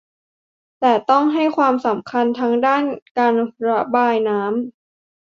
[0.79, 2.83] แต่ต้องให้ความสำคัญทั้งด้าน
[3.17, 3.33] การ
[3.69, 4.53] ระบายน้ำ